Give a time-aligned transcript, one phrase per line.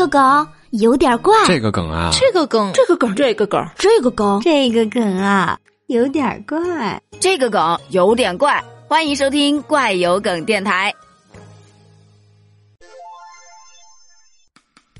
[0.00, 8.64] 个梗有点怪，这个梗啊，这个梗，这个梗，这个梗，这个梗，这个梗啊，有点怪，这个梗有点怪。
[8.88, 10.94] 欢迎收听怪有梗电台。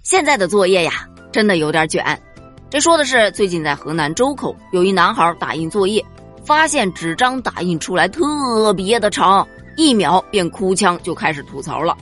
[0.02, 2.20] 现在的作业呀，真的有点卷。
[2.68, 6.04] 这说的是最近在河南周口有一男孩打印作业，
[6.44, 9.48] 发现纸张打印出来特别的长，
[9.78, 11.96] 一秒便哭腔就开始吐槽了。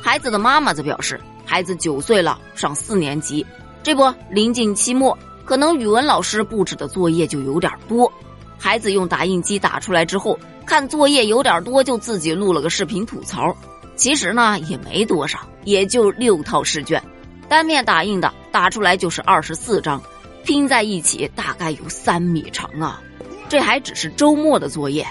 [0.00, 3.44] 孩子的妈妈则表示，孩子九岁了，上四年级，
[3.82, 8.10] 这不临近期末，可能语文老师布置的作业就有点多。
[8.58, 13.54] 孩子用打印机打出来之后，看作业有点多，就自己录了个视频吐槽。
[13.96, 17.02] 其实呢，也没多少，也就六套试卷。
[17.48, 20.00] 单面打印的打出来就是二十四张，
[20.44, 23.02] 拼在一起大概有三米长啊！
[23.48, 25.06] 这还只是周末的作业。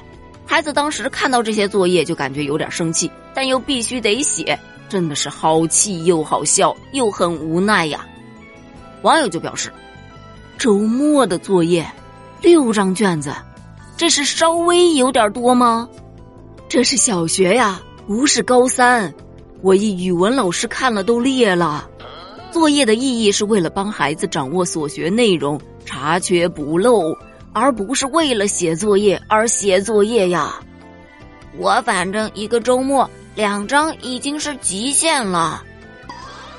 [0.45, 4.57] 孩子当时看到这些作业就感觉有点生气，但又必须得写，
[4.89, 8.05] 真的是好气又好笑又很无奈呀。
[9.03, 9.71] 网友就表示：
[10.57, 11.89] 周末的作业，
[12.41, 13.33] 六张卷子，
[13.95, 15.87] 这是稍微有点多吗？
[16.67, 19.13] 这是小学呀，不是高三。
[19.61, 21.87] 我一语文老师看了都裂了。
[22.51, 27.15] 作业的意义是为了帮孩子掌握所学内容，查缺补漏，
[27.53, 30.55] 而不是为了写作业而写作业呀。
[31.57, 35.63] 我反正一个周末两张已经是极限了。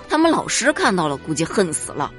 [0.08, 2.10] 他们老师看到了，估计恨死了。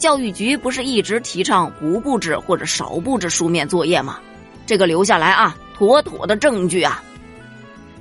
[0.00, 4.18] 教育局不是一直提倡不布置或者少布置书面作业吗？
[4.66, 7.00] 这个留下来啊，妥妥的证据啊。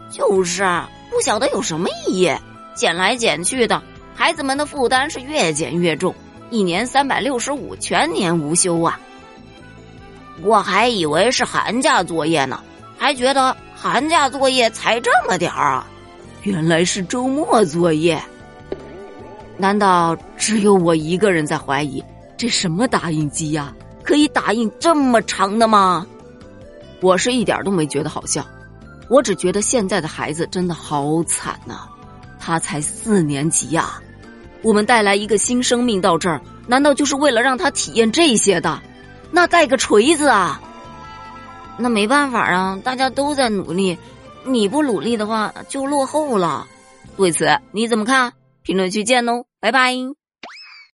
[0.10, 2.34] 就是啊不晓得有什么意义，
[2.74, 3.80] 减来减去的。
[4.16, 6.16] 孩子们的负担是越减越重，
[6.50, 9.00] 一年三百六十五，全年无休啊！
[10.42, 12.64] 我还以为是寒假作业呢，
[12.98, 15.88] 还觉得寒假作业才这么点儿啊，
[16.44, 18.22] 原来是周末作业。
[19.58, 22.04] 难道只有我一个人在怀疑
[22.38, 23.74] 这什么打印机呀？
[24.04, 26.08] 可以打印这么长的吗？
[27.02, 28.46] 我是一点都没觉得好笑，
[29.10, 31.88] 我只觉得现在的孩子真的好惨呐！
[32.40, 34.02] 他才四年级呀。
[34.62, 38.82] 我们带来一个新生命到这儿，难道就是为了让他体验这些的？
[39.32, 40.60] 那带个锤子啊！
[41.78, 43.98] 那没办法啊，大家都在努力，
[44.46, 46.68] 你不努力的话就落后了。
[47.18, 48.34] 对此你怎么看？
[48.62, 49.94] 评论区见喽，拜拜。